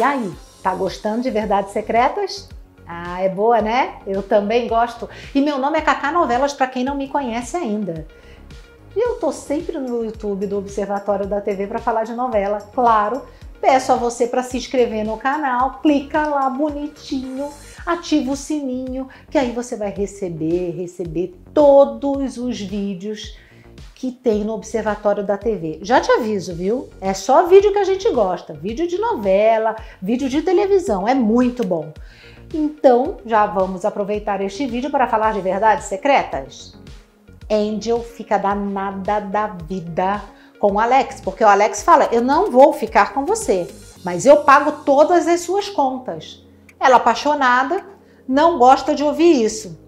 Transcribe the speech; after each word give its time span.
E 0.00 0.02
aí, 0.02 0.32
tá 0.62 0.74
gostando 0.74 1.20
de 1.20 1.30
Verdades 1.30 1.74
Secretas? 1.74 2.48
Ah, 2.86 3.20
é 3.20 3.28
boa, 3.28 3.60
né? 3.60 3.98
Eu 4.06 4.22
também 4.22 4.66
gosto. 4.66 5.06
E 5.34 5.42
meu 5.42 5.58
nome 5.58 5.76
é 5.76 5.82
Cacá 5.82 6.10
Novelas, 6.10 6.54
para 6.54 6.68
quem 6.68 6.82
não 6.82 6.96
me 6.96 7.06
conhece 7.06 7.54
ainda. 7.54 8.06
E 8.96 8.98
eu 8.98 9.16
tô 9.16 9.30
sempre 9.30 9.76
no 9.76 10.02
YouTube 10.02 10.46
do 10.46 10.56
Observatório 10.56 11.26
da 11.26 11.42
TV 11.42 11.66
para 11.66 11.80
falar 11.80 12.04
de 12.04 12.14
novela, 12.14 12.66
claro. 12.74 13.20
Peço 13.60 13.92
a 13.92 13.96
você 13.96 14.26
para 14.26 14.42
se 14.42 14.56
inscrever 14.56 15.04
no 15.04 15.18
canal, 15.18 15.80
clica 15.82 16.26
lá 16.26 16.48
bonitinho, 16.48 17.50
ativa 17.84 18.32
o 18.32 18.36
sininho, 18.36 19.06
que 19.30 19.36
aí 19.36 19.52
você 19.52 19.76
vai 19.76 19.90
receber, 19.90 20.70
receber 20.70 21.38
todos 21.52 22.38
os 22.38 22.58
vídeos 22.58 23.36
que 24.00 24.10
tem 24.10 24.44
no 24.44 24.54
Observatório 24.54 25.22
da 25.22 25.36
TV. 25.36 25.78
Já 25.82 26.00
te 26.00 26.10
aviso, 26.10 26.54
viu? 26.54 26.88
É 27.02 27.12
só 27.12 27.46
vídeo 27.46 27.70
que 27.70 27.78
a 27.78 27.84
gente 27.84 28.10
gosta, 28.10 28.54
vídeo 28.54 28.88
de 28.88 28.96
novela, 28.96 29.76
vídeo 30.00 30.26
de 30.26 30.40
televisão, 30.40 31.06
é 31.06 31.12
muito 31.12 31.66
bom. 31.66 31.92
Então, 32.54 33.18
já 33.26 33.44
vamos 33.44 33.84
aproveitar 33.84 34.40
este 34.40 34.66
vídeo 34.66 34.90
para 34.90 35.06
falar 35.06 35.34
de 35.34 35.42
verdades 35.42 35.84
secretas? 35.84 36.74
Angel 37.50 38.02
fica 38.02 38.38
danada 38.38 39.20
da 39.20 39.48
vida 39.48 40.22
com 40.58 40.72
o 40.72 40.80
Alex, 40.80 41.20
porque 41.20 41.44
o 41.44 41.48
Alex 41.48 41.82
fala: 41.82 42.08
Eu 42.10 42.22
não 42.22 42.50
vou 42.50 42.72
ficar 42.72 43.12
com 43.12 43.26
você, 43.26 43.68
mas 44.02 44.24
eu 44.24 44.38
pago 44.44 44.82
todas 44.82 45.28
as 45.28 45.42
suas 45.42 45.68
contas. 45.68 46.42
Ela, 46.80 46.96
apaixonada, 46.96 47.84
não 48.26 48.58
gosta 48.58 48.94
de 48.94 49.04
ouvir 49.04 49.44
isso. 49.44 49.78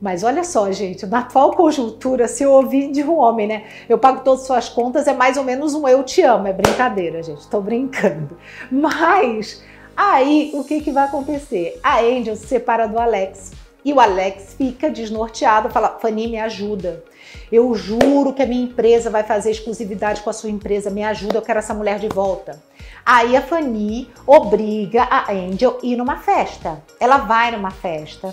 Mas 0.00 0.22
olha 0.22 0.44
só, 0.44 0.70
gente, 0.70 1.04
na 1.06 1.20
atual 1.20 1.52
conjuntura, 1.52 2.28
se 2.28 2.44
eu 2.44 2.52
ouvir 2.52 2.92
de 2.92 3.02
um 3.02 3.18
homem, 3.18 3.46
né? 3.46 3.64
Eu 3.88 3.98
pago 3.98 4.20
todas 4.22 4.42
as 4.42 4.46
suas 4.46 4.68
contas, 4.68 5.06
é 5.06 5.12
mais 5.12 5.36
ou 5.36 5.44
menos 5.44 5.74
um 5.74 5.88
eu 5.88 6.04
te 6.04 6.22
amo. 6.22 6.46
É 6.46 6.52
brincadeira, 6.52 7.22
gente, 7.22 7.48
tô 7.48 7.60
brincando. 7.60 8.36
Mas 8.70 9.62
Aí, 10.00 10.52
o 10.54 10.62
que, 10.62 10.80
que 10.80 10.92
vai 10.92 11.06
acontecer? 11.06 11.80
A 11.82 11.98
Angel 11.98 12.36
se 12.36 12.46
separa 12.46 12.86
do 12.86 13.00
Alex. 13.00 13.50
E 13.84 13.92
o 13.92 13.98
Alex 13.98 14.54
fica 14.56 14.88
desnorteado, 14.88 15.70
fala: 15.70 15.98
Fanny, 16.00 16.28
me 16.28 16.38
ajuda. 16.38 17.02
Eu 17.50 17.74
juro 17.74 18.32
que 18.32 18.40
a 18.40 18.46
minha 18.46 18.62
empresa 18.62 19.10
vai 19.10 19.24
fazer 19.24 19.50
exclusividade 19.50 20.20
com 20.20 20.30
a 20.30 20.32
sua 20.32 20.50
empresa. 20.50 20.88
Me 20.88 21.02
ajuda, 21.02 21.38
eu 21.38 21.42
quero 21.42 21.58
essa 21.58 21.74
mulher 21.74 21.98
de 21.98 22.06
volta. 22.06 22.62
Aí 23.04 23.36
a 23.36 23.42
Fanny 23.42 24.08
obriga 24.24 25.02
a 25.02 25.32
Angel 25.32 25.80
a 25.82 25.84
ir 25.86 25.96
numa 25.96 26.18
festa. 26.18 26.80
Ela 27.00 27.16
vai 27.16 27.50
numa 27.50 27.72
festa. 27.72 28.32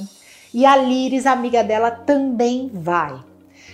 E 0.55 0.65
a 0.65 0.77
Liris, 0.77 1.25
amiga 1.25 1.61
dela, 1.65 1.91
também 1.91 2.71
vai. 2.73 3.13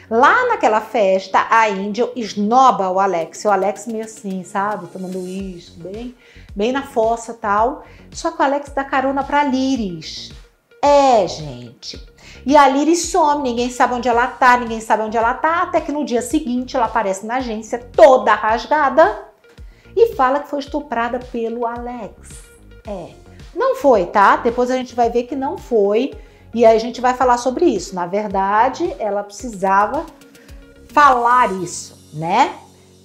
Lá 0.10 0.48
naquela 0.48 0.82
festa, 0.82 1.38
a 1.38 1.68
Angel 1.68 2.12
esnoba 2.16 2.90
o 2.90 3.00
Alex. 3.00 3.46
O 3.46 3.52
Alex 3.52 3.86
meio 3.86 4.04
assim, 4.04 4.44
sabe? 4.44 4.88
Tomando 4.88 5.20
uísque, 5.20 5.80
bem, 5.80 6.16
bem 6.56 6.72
na 6.72 6.82
fossa 6.82 7.36
tal. 7.36 7.84
Só 8.10 8.32
que 8.32 8.42
o 8.42 8.44
Alex 8.44 8.72
dá 8.72 8.84
carona 8.84 9.24
pra 9.24 9.44
Liris. 9.44 10.32
É, 10.82 11.28
gente. 11.28 12.04
E 12.48 12.58
a 12.58 12.68
Liris 12.68 13.12
some, 13.12 13.44
ninguém 13.44 13.70
sabe 13.70 13.94
onde 13.94 14.10
ela 14.10 14.26
tá, 14.26 14.58
ninguém 14.58 14.82
sabe 14.82 15.04
onde 15.04 15.16
ela 15.16 15.36
tá, 15.36 15.62
até 15.62 15.82
que 15.82 15.92
no 15.92 16.04
dia 16.04 16.24
seguinte 16.24 16.76
ela 16.76 16.88
aparece 16.88 17.28
na 17.28 17.36
agência 17.36 17.78
toda 17.78 18.34
rasgada 18.34 19.26
e 19.96 20.16
fala 20.16 20.40
que 20.40 20.50
foi 20.50 20.58
estuprada 20.58 21.20
pelo 21.20 21.68
Alex. 21.68 22.42
É. 22.88 23.10
Não 23.54 23.76
foi, 23.76 24.08
tá? 24.08 24.38
Depois 24.38 24.72
a 24.72 24.76
gente 24.78 24.96
vai 24.96 25.12
ver 25.12 25.26
que 25.26 25.36
não 25.36 25.60
foi. 25.60 26.12
E 26.54 26.66
aí 26.66 26.76
a 26.76 26.80
gente 26.80 27.00
vai 27.00 27.14
falar 27.14 27.38
sobre 27.38 27.66
isso. 27.66 27.96
Na 27.96 28.06
verdade, 28.06 28.94
ela 29.00 29.24
precisava 29.24 30.06
falar 30.90 31.52
isso, 31.54 32.10
né? 32.14 32.54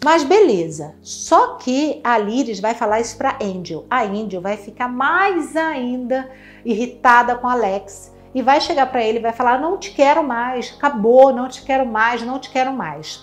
Mas 0.05 0.23
beleza. 0.23 0.95
Só 1.03 1.55
que 1.55 2.01
a 2.05 2.19
Liris 2.19 2.61
vai 2.61 2.75
falar 2.75 3.01
isso 3.01 3.17
para 3.17 3.39
Angel. 3.43 3.87
A 3.91 4.03
Angel 4.03 4.41
vai 4.41 4.57
ficar 4.57 4.89
mais 4.89 5.57
ainda 5.57 6.31
irritada 6.65 7.35
com 7.35 7.49
Alex 7.49 8.13
e 8.35 8.43
vai 8.43 8.61
chegar 8.61 8.87
para 8.87 9.03
ele 9.03 9.19
e 9.19 9.23
vai 9.23 9.33
falar: 9.33 9.61
"Não 9.61 9.79
te 9.79 9.93
quero 9.93 10.23
mais, 10.23 10.75
acabou, 10.77 11.33
não 11.33 11.49
te 11.49 11.63
quero 11.63 11.87
mais, 11.87 12.23
não 12.23 12.39
te 12.39 12.51
quero 12.51 12.73
mais". 12.73 13.23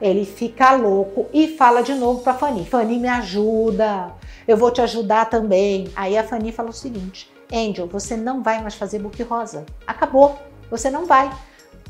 Ele 0.00 0.24
fica 0.24 0.72
louco 0.72 1.26
e 1.32 1.56
fala 1.56 1.82
de 1.82 1.94
novo 1.94 2.22
para 2.22 2.34
Fanny: 2.34 2.66
"Fanny, 2.66 2.98
me 2.98 3.08
ajuda. 3.08 4.12
Eu 4.48 4.56
vou 4.56 4.70
te 4.70 4.80
ajudar 4.80 5.26
também". 5.30 5.88
Aí 5.94 6.18
a 6.18 6.24
Fanny 6.24 6.52
fala 6.52 6.70
o 6.70 6.74
seguinte: 6.74 7.30
Angel, 7.52 7.86
você 7.86 8.16
não 8.16 8.42
vai 8.42 8.62
mais 8.62 8.74
fazer 8.74 8.98
book 8.98 9.22
rosa. 9.22 9.66
Acabou. 9.86 10.38
Você 10.70 10.90
não 10.90 11.04
vai. 11.04 11.30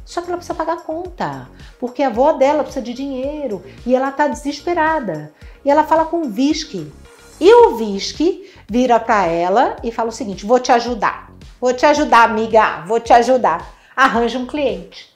Só 0.05 0.21
que 0.21 0.29
ela 0.29 0.37
precisa 0.37 0.57
pagar 0.57 0.75
a 0.75 0.81
conta, 0.81 1.49
porque 1.79 2.03
a 2.03 2.09
avó 2.09 2.33
dela 2.33 2.65
precisa 2.65 2.85
de 2.85 2.93
dinheiro 2.93 3.65
e 3.87 3.95
ela 3.95 4.11
tá 4.11 4.27
desesperada. 4.27 5.33
E 5.65 5.71
ela 5.71 5.85
fala 5.85 6.05
com 6.05 6.23
o 6.23 6.29
Visky. 6.29 6.93
E 7.41 7.55
o 7.55 7.77
Visky 7.77 8.51
vira 8.69 8.99
para 8.99 9.27
ela 9.27 9.77
e 9.83 9.93
fala 9.93 10.09
o 10.09 10.13
seguinte: 10.13 10.45
"Vou 10.45 10.59
te 10.59 10.73
ajudar. 10.73 11.33
Vou 11.61 11.73
te 11.73 11.87
ajudar, 11.87 12.25
amiga. 12.29 12.85
Vou 12.87 12.99
te 12.99 13.13
ajudar. 13.13 13.73
Arranja 13.95 14.39
um 14.39 14.47
cliente." 14.47 15.13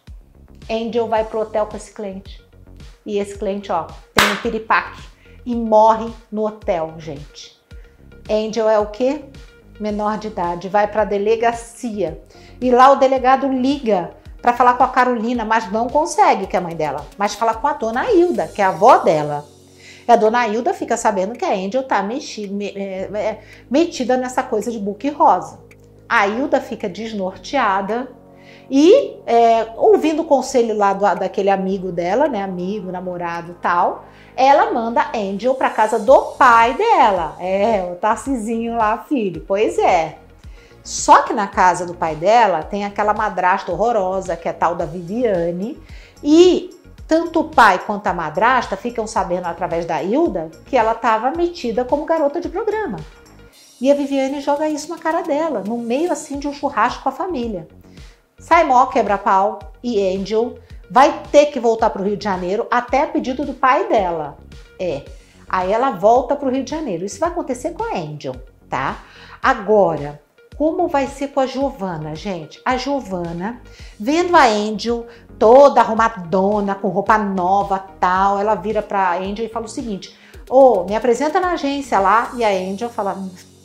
Angel 0.71 1.09
vai 1.09 1.25
pro 1.25 1.41
hotel 1.41 1.67
com 1.67 1.77
esse 1.77 1.93
cliente. 1.93 2.45
E 3.05 3.19
esse 3.19 3.39
cliente, 3.39 3.71
ó, 3.71 3.87
tem 4.15 4.33
um 4.33 4.37
piripaque 4.37 5.03
e 5.45 5.55
morre 5.55 6.13
no 6.31 6.47
hotel, 6.47 6.95
gente. 6.99 7.57
Angel 8.29 8.69
é 8.69 8.79
o 8.79 8.87
quê? 8.87 9.25
Menor 9.81 10.19
de 10.19 10.29
idade, 10.29 10.69
vai 10.69 10.87
para 10.87 11.03
a 11.03 11.05
delegacia 11.07 12.21
e 12.61 12.71
lá 12.71 12.91
o 12.93 12.97
delegado 12.97 13.49
liga 13.49 14.11
para 14.41 14.53
falar 14.53 14.75
com 14.75 14.85
a 14.85 14.89
Carolina, 14.89 15.45
mas 15.45 15.71
não 15.73 15.89
consegue, 15.89 16.47
que 16.47 16.57
é 16.57 16.59
a 16.59 16.63
mãe 16.63 16.77
dela, 16.77 17.05
mas 17.19 17.35
fala 17.35 17.55
com 17.55 17.67
a 17.67 17.73
dona 17.73 18.11
Hilda, 18.11 18.47
que 18.49 18.63
é 18.63 18.65
a 18.65 18.69
avó 18.69 18.99
dela. 18.99 19.45
E 20.07 20.13
a 20.13 20.17
dona 20.17 20.47
Hilda 20.47 20.73
fica 20.73 20.97
sabendo 20.97 21.35
que 21.35 21.45
a 21.45 21.53
Angel 21.53 21.83
tá 21.83 22.07
é, 22.09 23.09
é, 23.13 23.41
metida 23.69 24.17
nessa 24.17 24.43
coisa 24.43 24.71
de 24.71 24.79
book 24.79 25.09
rosa. 25.11 25.59
A 26.09 26.29
Hilda 26.29 26.61
fica 26.61 26.89
desnorteada 26.89 28.09
e, 28.71 29.17
é, 29.27 29.69
ouvindo 29.77 30.23
o 30.23 30.25
conselho 30.25 30.77
lá 30.77 30.93
do, 30.93 31.03
daquele 31.19 31.51
amigo 31.51 31.93
dela, 31.93 32.29
né, 32.29 32.43
amigo, 32.43 32.91
namorado 32.91 33.57
tal, 33.63 34.05
ela 34.37 34.73
manda 34.73 35.11
Angel 35.15 35.55
para 35.55 35.71
casa 35.71 35.99
do 35.99 36.21
pai 36.33 36.75
dela. 36.75 37.37
É, 37.39 37.89
o 37.91 37.97
Tarcisinho 37.97 38.77
lá, 38.77 38.99
filho. 38.99 39.45
Pois 39.47 39.79
é. 39.79 40.19
Só 40.83 41.23
que 41.23 41.33
na 41.33 41.47
casa 41.47 41.87
do 41.87 41.95
pai 41.95 42.15
dela 42.15 42.63
tem 42.63 42.85
aquela 42.85 43.15
madrasta 43.15 43.73
horrorosa, 43.73 44.37
que 44.37 44.49
é 44.49 44.53
tal 44.53 44.75
da 44.75 44.85
Viviane, 44.85 45.81
e 46.23 46.71
tanto 47.09 47.41
o 47.41 47.45
pai 47.45 47.79
quanto 47.79 48.07
a 48.07 48.15
madrasta 48.15 48.77
ficam 48.77 49.07
sabendo 49.07 49.47
através 49.47 49.85
da 49.85 50.03
Hilda 50.03 50.51
que 50.67 50.77
ela 50.77 50.93
estava 50.93 51.31
metida 51.31 51.85
como 51.85 52.05
garota 52.05 52.41
de 52.41 52.49
programa. 52.49 52.99
E 53.81 53.91
a 53.91 53.95
Viviane 53.95 54.41
joga 54.41 54.69
isso 54.69 54.89
na 54.89 54.99
cara 54.99 55.23
dela, 55.23 55.63
no 55.67 55.79
meio 55.79 56.11
assim 56.11 56.39
de 56.39 56.49
um 56.49 56.53
churrasco 56.53 57.03
com 57.03 57.09
a 57.09 57.13
família. 57.13 57.69
Sai 58.39 58.65
mó 58.65 58.87
quebra-pau 58.87 59.59
e 59.83 60.01
Angel 60.15 60.59
vai 60.91 61.23
ter 61.33 61.47
que 61.47 61.59
voltar 61.59 61.91
para 61.91 62.03
o 62.03 62.05
Rio 62.05 62.17
de 62.17 62.25
Janeiro 62.25 62.67
até 62.71 63.03
a 63.03 63.07
pedido 63.07 63.45
do 63.45 63.55
pai 63.55 63.89
dela. 63.89 64.37
É. 64.79 65.03
Aí 65.49 65.73
ela 65.73 65.91
volta 65.91 66.37
para 66.37 66.49
o 66.49 66.53
Rio 66.53 66.65
de 66.65 66.71
Janeiro. 66.71 67.05
Isso 67.05 67.21
vai 67.21 67.29
acontecer 67.29 67.73
com 67.73 67.83
a 67.83 67.97
Angel, 67.97 68.35
tá? 68.69 69.05
Agora, 69.43 70.21
como 70.57 70.89
vai 70.89 71.07
ser 71.07 71.29
com 71.29 71.41
a 71.41 71.47
Giovana, 71.47 72.15
gente? 72.15 72.61
A 72.65 72.77
Giovana, 72.77 73.61
vendo 73.99 74.35
a 74.37 74.45
Angel 74.45 75.07
toda 75.39 75.81
arrumadona, 75.81 76.75
com 76.75 76.89
roupa 76.89 77.19
nova, 77.19 77.79
tal, 78.01 78.39
ela 78.39 78.55
vira 78.55 78.83
para 78.83 79.11
a 79.11 79.17
Angel 79.19 79.45
e 79.45 79.51
fala 79.51 79.67
o 79.67 79.69
seguinte: 79.69 80.17
"Ô, 80.49 80.81
oh, 80.81 80.85
me 80.85 80.97
apresenta 80.97 81.39
na 81.41 81.53
agência 81.53 81.99
lá". 81.99 82.33
E 82.37 82.45
a 82.45 82.49
Angel 82.49 82.89
fala, 82.89 83.17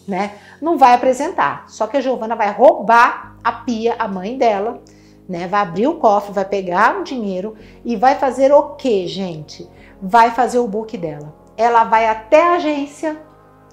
né? 0.07 0.33
Não 0.61 0.77
vai 0.77 0.93
apresentar. 0.93 1.65
Só 1.67 1.87
que 1.87 1.97
a 1.97 2.01
Giovana 2.01 2.35
vai 2.35 2.51
roubar 2.51 3.35
a 3.43 3.51
Pia, 3.51 3.95
a 3.97 4.07
mãe 4.07 4.37
dela, 4.37 4.81
né? 5.27 5.47
Vai 5.47 5.61
abrir 5.61 5.87
o 5.87 5.95
cofre, 5.95 6.33
vai 6.33 6.45
pegar 6.45 6.99
o 6.99 7.03
dinheiro 7.03 7.55
e 7.85 7.95
vai 7.95 8.15
fazer 8.15 8.51
o 8.51 8.75
quê, 8.75 9.07
gente? 9.07 9.67
Vai 10.01 10.31
fazer 10.31 10.59
o 10.59 10.67
book 10.67 10.97
dela. 10.97 11.33
Ela 11.55 11.83
vai 11.83 12.07
até 12.07 12.43
a 12.43 12.55
agência, 12.55 13.17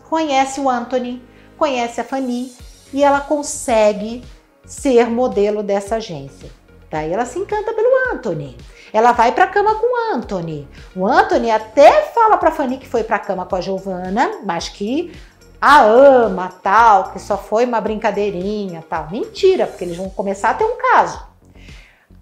conhece 0.09 0.61
o 0.61 0.69
Anthony, 0.69 1.23
conhece 1.57 2.01
a 2.01 2.05
Fanny 2.05 2.53
e 2.93 3.03
ela 3.03 3.21
consegue 3.21 4.23
ser 4.65 5.11
modelo 5.11 5.63
dessa 5.63 5.97
agência. 5.97 6.51
Daí 6.91 7.13
ela 7.13 7.27
se 7.27 7.39
encanta 7.39 7.73
pelo 7.73 8.15
Anthony. 8.15 8.57
Ela 8.93 9.13
vai 9.13 9.33
para 9.33 9.47
cama 9.47 9.75
com 9.75 9.87
o 9.87 10.15
Anthony. 10.15 10.67
O 10.97 11.07
Anthony 11.07 11.51
até 11.51 12.03
fala 12.05 12.39
para 12.39 12.51
Fanny 12.51 12.79
que 12.79 12.89
foi 12.89 13.05
para 13.05 13.19
cama 13.19 13.45
com 13.45 13.57
a 13.57 13.61
Giovana, 13.61 14.41
mas 14.45 14.69
que 14.69 15.13
a 15.61 15.83
ama, 15.83 16.49
tal, 16.63 17.13
que 17.13 17.19
só 17.19 17.37
foi 17.37 17.65
uma 17.65 17.81
brincadeirinha, 17.81 18.85
tal. 18.89 19.11
Mentira, 19.11 19.67
porque 19.67 19.85
eles 19.85 19.97
vão 19.97 20.09
começar 20.09 20.51
a 20.51 20.55
ter 20.55 20.65
um 20.65 20.77
caso. 20.77 21.27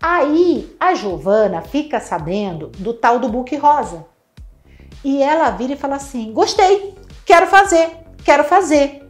Aí 0.00 0.74
a 0.78 0.94
Giovana 0.94 1.62
fica 1.62 2.00
sabendo 2.00 2.68
do 2.78 2.92
tal 2.92 3.18
do 3.18 3.28
book 3.28 3.54
rosa. 3.56 4.06
E 5.04 5.22
ela 5.22 5.50
vira 5.50 5.74
e 5.74 5.76
fala 5.76 5.96
assim: 5.96 6.32
"Gostei, 6.32 6.94
quero 7.24 7.46
fazer, 7.46 7.90
quero 8.24 8.44
fazer". 8.44 9.08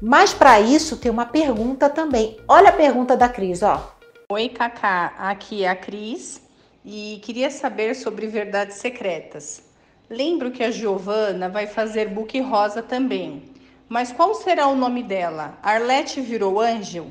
Mas 0.00 0.34
para 0.34 0.60
isso 0.60 0.96
tem 0.96 1.10
uma 1.10 1.26
pergunta 1.26 1.88
também. 1.88 2.38
Olha 2.46 2.68
a 2.68 2.72
pergunta 2.72 3.16
da 3.16 3.28
Cris, 3.28 3.62
ó. 3.62 3.94
Oi, 4.30 4.48
Cacá, 4.48 5.14
aqui 5.18 5.64
é 5.64 5.68
a 5.68 5.76
Cris 5.76 6.42
e 6.84 7.20
queria 7.24 7.50
saber 7.50 7.94
sobre 7.94 8.26
verdades 8.26 8.76
secretas. 8.76 9.65
Lembro 10.08 10.52
que 10.52 10.62
a 10.62 10.70
Giovana 10.70 11.48
vai 11.48 11.66
fazer 11.66 12.08
book 12.08 12.40
rosa 12.40 12.80
também, 12.80 13.42
Mas 13.88 14.12
qual 14.12 14.34
será 14.34 14.68
o 14.68 14.76
nome 14.76 15.02
dela? 15.02 15.58
Arlete 15.62 16.20
virou 16.20 16.60
Ângel? 16.60 17.06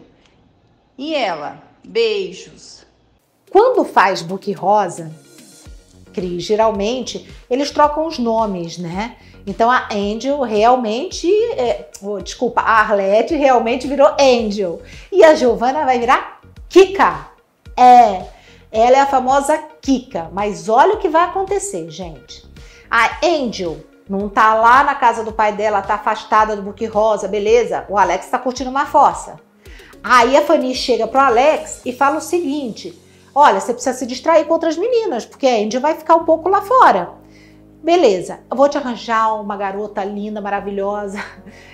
E 0.98 1.14
ela? 1.14 1.62
Beijos. 1.84 2.86
Quando 3.52 3.84
faz 3.84 4.22
book 4.22 4.52
rosa, 4.54 5.12
Cris, 6.14 6.44
geralmente 6.44 7.30
eles 7.50 7.70
trocam 7.70 8.08
os 8.08 8.18
nomes, 8.18 8.78
né? 8.78 9.18
Então 9.46 9.70
a 9.70 9.90
Angel 9.92 10.42
realmente, 10.42 11.30
é, 11.54 11.90
oh, 12.02 12.20
desculpa, 12.20 12.62
a 12.62 12.80
Arlete 12.80 13.36
realmente 13.36 13.88
virou 13.88 14.16
Angel. 14.20 14.82
E 15.12 15.22
a 15.24 15.36
Giovana 15.36 15.84
vai 15.84 16.00
virar 16.00 16.42
Kika. 16.70 17.30
É, 17.76 18.26
ela 18.72 18.98
é 18.98 19.02
a 19.02 19.06
famosa 19.06 19.58
Kika. 19.82 20.30
Mas 20.32 20.70
olha 20.70 20.96
o 20.96 20.98
que 20.98 21.10
vai 21.10 21.24
acontecer, 21.24 21.90
gente. 21.90 22.45
A 22.98 23.18
Angel 23.22 23.76
não 24.10 24.30
tá 24.30 24.54
lá 24.54 24.82
na 24.82 24.96
casa 24.96 25.22
do 25.22 25.34
pai 25.34 25.52
dela, 25.52 25.82
tá 25.82 25.96
afastada 25.96 26.56
do 26.56 26.62
Book 26.62 26.86
Rosa, 26.86 27.28
beleza? 27.28 27.86
O 27.90 27.98
Alex 27.98 28.28
tá 28.28 28.40
curtindo 28.40 28.70
uma 28.70 28.86
fossa. 28.86 29.36
Aí 30.02 30.38
a 30.38 30.42
Fanny 30.42 30.74
chega 30.74 31.06
pro 31.06 31.20
Alex 31.20 31.82
e 31.86 31.92
fala 31.92 32.20
o 32.20 32.22
seguinte: 32.22 32.98
Olha, 33.36 33.60
você 33.60 33.74
precisa 33.74 33.98
se 33.98 34.06
distrair 34.06 34.46
com 34.46 34.54
outras 34.54 34.78
meninas, 34.78 35.26
porque 35.26 35.46
a 35.46 35.58
Andy 35.58 35.78
vai 35.78 35.96
ficar 35.96 36.16
um 36.16 36.24
pouco 36.24 36.48
lá 36.48 36.62
fora. 36.62 37.10
Beleza, 37.84 38.40
eu 38.50 38.56
vou 38.56 38.70
te 38.70 38.78
arranjar 38.78 39.42
uma 39.42 39.58
garota 39.58 40.02
linda, 40.02 40.40
maravilhosa. 40.40 41.22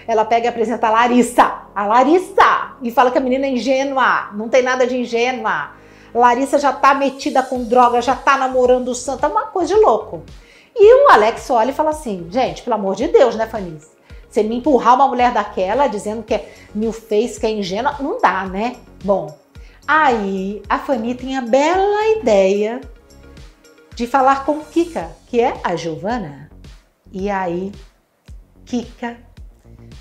Ela 0.07 0.25
pega 0.25 0.47
e 0.47 0.50
apresenta 0.50 0.88
a 0.88 0.89
Larissa. 0.89 1.67
A 1.75 1.85
Larissa! 1.85 2.77
E 2.81 2.89
fala 2.89 3.12
que 3.12 3.19
a 3.19 3.21
menina 3.21 3.45
é 3.45 3.51
ingênua. 3.51 4.31
Não 4.33 4.50
tem 4.50 4.63
nada 4.63 4.88
de 4.88 4.97
ingênua. 4.97 5.74
Larissa 6.15 6.57
já 6.57 6.74
tá 6.74 6.95
metida 6.95 7.44
com 7.44 7.63
droga, 7.63 8.01
já 8.01 8.15
tá 8.15 8.38
namorando 8.38 8.88
o 8.88 8.95
santo. 8.95 9.24
É 9.24 9.29
uma 9.29 9.45
coisa 9.45 9.75
de 9.75 9.79
louco. 9.79 10.24
E 10.83 11.05
o 11.05 11.11
Alex 11.11 11.47
olha 11.51 11.69
e 11.69 11.75
fala 11.75 11.91
assim: 11.91 12.27
gente, 12.31 12.63
pelo 12.63 12.73
amor 12.73 12.95
de 12.95 13.07
Deus, 13.07 13.35
né, 13.35 13.45
Fanice? 13.45 13.91
Você 14.27 14.41
me 14.41 14.55
empurrar 14.55 14.95
uma 14.95 15.07
mulher 15.07 15.31
daquela 15.31 15.85
dizendo 15.85 16.23
que 16.23 16.33
é 16.33 16.51
mil 16.73 16.91
face, 16.91 17.39
que 17.39 17.45
é 17.45 17.51
ingênua, 17.51 17.97
não 17.99 18.19
dá, 18.19 18.45
né? 18.45 18.77
Bom, 19.03 19.37
aí 19.87 20.63
a 20.67 20.79
Fanny 20.79 21.13
tem 21.13 21.37
a 21.37 21.41
bela 21.41 22.07
ideia 22.17 22.81
de 23.93 24.07
falar 24.07 24.43
com 24.43 24.59
Kika, 24.61 25.11
que 25.27 25.39
é 25.39 25.53
a 25.63 25.75
Giovana. 25.75 26.49
E 27.11 27.29
aí, 27.29 27.71
Kika 28.65 29.17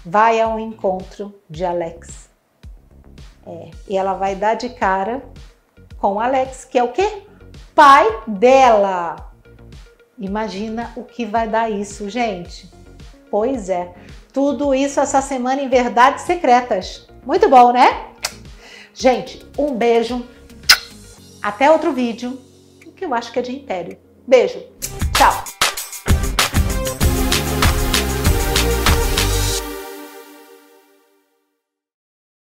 vai 0.02 0.40
ao 0.40 0.58
encontro 0.58 1.34
de 1.50 1.62
Alex. 1.62 2.30
É, 3.46 3.70
e 3.86 3.98
ela 3.98 4.14
vai 4.14 4.34
dar 4.34 4.54
de 4.54 4.70
cara 4.70 5.22
com 5.98 6.18
Alex, 6.18 6.64
que 6.64 6.78
é 6.78 6.82
o 6.82 6.92
quê? 6.92 7.24
Pai 7.74 8.06
dela. 8.26 9.29
Imagina 10.20 10.92
o 10.96 11.02
que 11.02 11.24
vai 11.24 11.48
dar 11.48 11.70
isso, 11.70 12.10
gente. 12.10 12.70
Pois 13.30 13.70
é, 13.70 13.94
tudo 14.32 14.74
isso 14.74 15.00
essa 15.00 15.22
semana 15.22 15.62
em 15.62 15.68
Verdades 15.68 16.24
Secretas. 16.24 17.08
Muito 17.24 17.48
bom, 17.48 17.72
né? 17.72 18.08
Gente, 18.92 19.44
um 19.58 19.74
beijo. 19.74 20.26
Até 21.42 21.70
outro 21.70 21.92
vídeo 21.92 22.38
que 23.00 23.06
eu 23.06 23.14
acho 23.14 23.32
que 23.32 23.38
é 23.38 23.42
de 23.42 23.52
império. 23.52 23.96
Beijo. 24.26 24.62
Tchau. 25.16 25.59